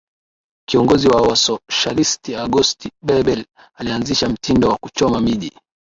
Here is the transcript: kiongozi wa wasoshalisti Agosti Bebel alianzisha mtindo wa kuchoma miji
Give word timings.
kiongozi 0.69 1.07
wa 1.07 1.21
wasoshalisti 1.21 2.35
Agosti 2.35 2.91
Bebel 3.05 3.45
alianzisha 3.75 4.29
mtindo 4.29 4.69
wa 4.69 4.77
kuchoma 4.77 5.21
miji 5.21 5.51